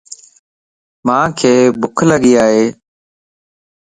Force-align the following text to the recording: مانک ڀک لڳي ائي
مانک 1.05 1.39
ڀک 1.81 1.97
لڳي 2.09 2.33
ائي 2.45 2.65